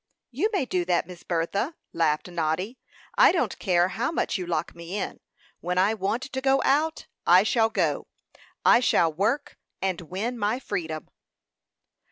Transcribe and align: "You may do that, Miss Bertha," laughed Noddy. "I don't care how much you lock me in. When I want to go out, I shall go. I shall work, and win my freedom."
"You 0.31 0.49
may 0.51 0.65
do 0.65 0.83
that, 0.85 1.05
Miss 1.05 1.21
Bertha," 1.21 1.75
laughed 1.93 2.27
Noddy. 2.27 2.79
"I 3.19 3.31
don't 3.31 3.59
care 3.59 3.89
how 3.89 4.11
much 4.11 4.35
you 4.35 4.47
lock 4.47 4.73
me 4.73 4.97
in. 4.97 5.19
When 5.59 5.77
I 5.77 5.93
want 5.93 6.23
to 6.23 6.41
go 6.41 6.59
out, 6.65 7.05
I 7.27 7.43
shall 7.43 7.69
go. 7.69 8.07
I 8.65 8.79
shall 8.79 9.13
work, 9.13 9.59
and 9.79 10.01
win 10.01 10.39
my 10.39 10.57
freedom." 10.57 11.07